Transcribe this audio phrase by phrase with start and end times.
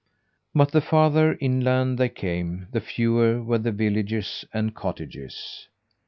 [0.55, 5.67] But the farther inland they came, the fewer were the villages and cottages.